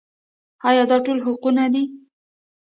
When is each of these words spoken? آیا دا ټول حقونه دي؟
آیا 0.69 0.83
دا 0.89 0.97
ټول 1.05 1.17
حقونه 1.25 1.65
دي؟ 1.73 1.83